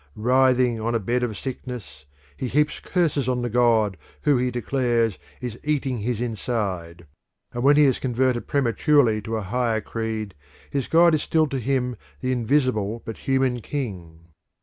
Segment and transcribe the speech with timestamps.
[0.15, 2.05] Writhing on a bed of sickness,
[2.35, 7.05] he heaps curses on the god who he declares is "eating his inside";
[7.53, 10.33] and when he is converted prematurely to a higher creed
[10.71, 14.29] his god is still to him the invisible but human king.